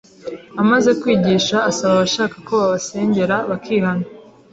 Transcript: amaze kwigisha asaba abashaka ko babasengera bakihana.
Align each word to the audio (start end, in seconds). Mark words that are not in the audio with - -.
amaze 0.61 0.89
kwigisha 1.01 1.57
asaba 1.69 1.93
abashaka 1.95 2.35
ko 2.47 2.53
babasengera 2.61 3.35
bakihana. 3.49 4.05